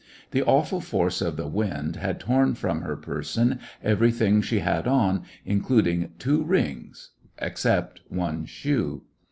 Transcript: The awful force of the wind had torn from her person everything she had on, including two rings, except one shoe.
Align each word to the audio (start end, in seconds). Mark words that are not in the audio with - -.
The 0.31 0.41
awful 0.41 0.81
force 0.81 1.21
of 1.21 1.37
the 1.37 1.45
wind 1.47 1.97
had 1.97 2.19
torn 2.19 2.55
from 2.55 2.81
her 2.81 2.95
person 2.95 3.59
everything 3.83 4.41
she 4.41 4.57
had 4.61 4.87
on, 4.87 5.21
including 5.45 6.13
two 6.17 6.41
rings, 6.41 7.11
except 7.37 8.01
one 8.09 8.45
shoe. 8.47 9.03